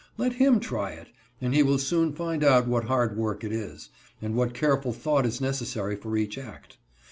Let 0.17 0.33
him 0.33 0.59
try 0.59 0.93
it, 0.93 1.09
and 1.39 1.53
he 1.53 1.61
will 1.61 1.77
soon 1.77 2.11
find 2.13 2.43
out 2.43 2.67
what 2.67 2.85
hard 2.85 3.15
work 3.15 3.43
it 3.43 3.51
is, 3.51 3.89
and 4.19 4.33
what 4.33 4.55
careful 4.55 4.93
thought 4.93 5.27
is 5.27 5.39
necessary 5.39 5.95
for 5.95 6.17
each 6.17 6.39
act. 6.39 6.79